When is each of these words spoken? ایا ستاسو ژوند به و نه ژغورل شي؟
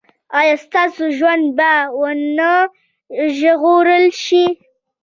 ایا 0.39 0.55
ستاسو 0.65 1.03
ژوند 1.17 1.45
به 1.57 1.73
و 1.99 2.01
نه 2.37 2.53
ژغورل 3.39 4.05
شي؟ 4.23 4.45